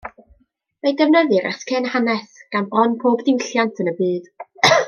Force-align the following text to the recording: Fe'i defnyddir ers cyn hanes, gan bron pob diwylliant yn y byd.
Fe'i 0.85 0.93
defnyddir 1.01 1.45
ers 1.51 1.61
cyn 1.71 1.89
hanes, 1.97 2.33
gan 2.57 2.67
bron 2.73 2.99
pob 3.05 3.23
diwylliant 3.29 3.83
yn 3.85 3.93
y 3.93 3.97
byd. 4.01 4.33